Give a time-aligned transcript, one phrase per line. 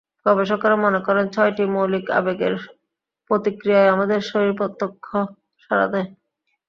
[0.25, 2.55] গবেষকেরা মনে করেন, ছয়টি মৌলিক আবেগের
[3.29, 5.07] প্রতিক্রিয়ায় আমাদের শরীর প্রত্যক্ষ
[5.63, 6.07] সাড়া দেয়।